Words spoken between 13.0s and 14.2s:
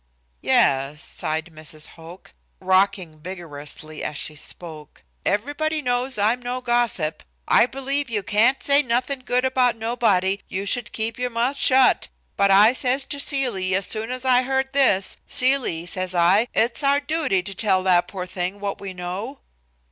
to Celie as soon